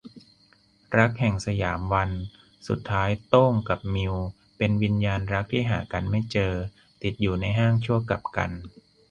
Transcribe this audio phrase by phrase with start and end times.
[0.97, 2.09] รักแห่งสยามวัน-
[2.67, 4.13] สุดท้ายโต้งกับมิว
[4.57, 6.53] เป็นวิญญาณรักที่หากันไม่เจอ
[7.03, 8.61] ติดอยู่ในห้างชั่วกัปกัลป์